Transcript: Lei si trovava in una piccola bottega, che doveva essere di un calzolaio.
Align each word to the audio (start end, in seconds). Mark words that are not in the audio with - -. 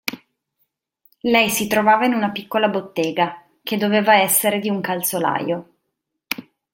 Lei 1.19 1.51
si 1.51 1.67
trovava 1.67 2.05
in 2.07 2.15
una 2.15 2.31
piccola 2.31 2.69
bottega, 2.69 3.45
che 3.61 3.77
doveva 3.77 4.15
essere 4.15 4.57
di 4.57 4.67
un 4.67 4.81
calzolaio. 4.81 5.75